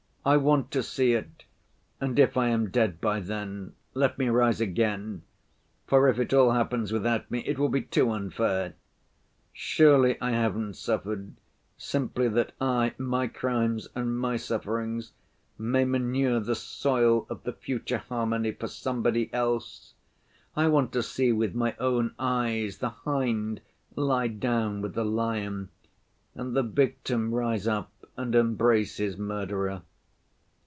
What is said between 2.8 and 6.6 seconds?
by then, let me rise again, for if it all